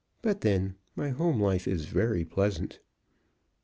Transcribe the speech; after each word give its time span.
But 0.23 0.41
then, 0.41 0.77
my 0.95 1.09
home 1.09 1.39
life 1.39 1.67
is 1.67 1.85
very 1.85 2.25
pleasant. 2.25 2.79